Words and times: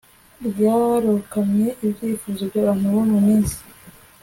ryarokamye 0.47 1.67
ibyifuzo 1.85 2.41
byabantu 2.51 2.85
bo 2.93 3.01
mu 3.09 3.19
minsi 3.27 3.59